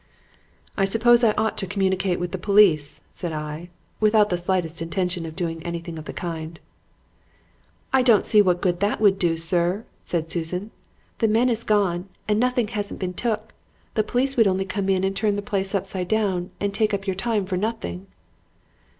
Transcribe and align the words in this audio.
"'I 0.77 0.85
suppose 0.85 1.23
I 1.23 1.33
ought 1.33 1.59
to 1.59 1.67
communicate 1.67 2.19
with 2.19 2.31
the 2.31 2.39
police,' 2.39 3.01
said 3.11 3.31
I 3.31 3.69
(without 3.99 4.31
the 4.31 4.35
slightest 4.37 4.81
intention 4.81 5.27
of 5.27 5.35
doing 5.35 5.61
anything 5.61 5.99
of 5.99 6.05
the 6.05 6.11
kind). 6.11 6.59
"'I 7.93 8.01
don't 8.01 8.25
see 8.25 8.41
what 8.41 8.61
good 8.63 8.79
that 8.79 8.99
would 8.99 9.19
do, 9.19 9.37
sir,' 9.37 9.85
said 10.03 10.31
Susan. 10.31 10.71
'The 11.19 11.27
men 11.27 11.49
is 11.49 11.63
gone 11.63 12.09
and 12.27 12.39
nothing 12.39 12.69
hasn't 12.69 12.99
been 12.99 13.13
took. 13.13 13.53
The 13.93 14.01
police 14.01 14.35
would 14.37 14.47
only 14.47 14.65
come 14.65 14.89
in 14.89 15.03
and 15.03 15.15
turn 15.15 15.35
the 15.35 15.43
place 15.43 15.75
upside 15.75 16.07
down 16.07 16.49
and 16.59 16.73
take 16.73 16.95
up 16.95 17.05
your 17.05 17.15
time 17.15 17.45
for 17.45 17.55
nothing.' 17.55 18.07